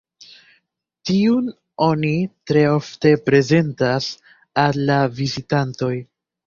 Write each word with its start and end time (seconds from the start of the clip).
Tiun 1.09 1.51
oni 1.89 2.13
tre 2.53 2.65
ofte 2.79 3.15
prezentas 3.29 4.11
al 4.67 4.83
la 4.93 5.01
vizitantoj. 5.23 5.97